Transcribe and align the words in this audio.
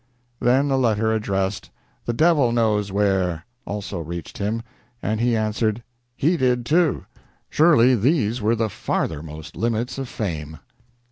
Then 0.39 0.71
a 0.71 0.77
letter 0.77 1.13
addressed 1.13 1.69
"The 2.05 2.13
Devil 2.13 2.51
Knows 2.51 2.91
Where" 2.91 3.45
also 3.67 3.99
reached 3.99 4.39
him, 4.39 4.63
and 5.03 5.21
he 5.21 5.37
answered, 5.37 5.83
"He 6.15 6.37
did, 6.37 6.65
too." 6.65 7.05
Surely 7.51 7.93
these 7.93 8.41
were 8.41 8.55
the 8.55 8.67
farthermost 8.69 9.55
limits 9.55 9.99
of 9.99 10.09
fame. 10.09 10.57